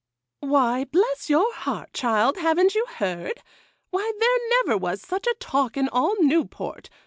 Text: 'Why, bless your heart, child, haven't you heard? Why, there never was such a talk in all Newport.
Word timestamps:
'Why, 0.39 0.85
bless 0.85 1.29
your 1.29 1.53
heart, 1.53 1.93
child, 1.93 2.37
haven't 2.37 2.73
you 2.73 2.87
heard? 2.95 3.43
Why, 3.91 4.11
there 4.19 4.37
never 4.65 4.75
was 4.75 4.99
such 4.99 5.27
a 5.27 5.35
talk 5.39 5.77
in 5.77 5.89
all 5.89 6.15
Newport. 6.23 6.89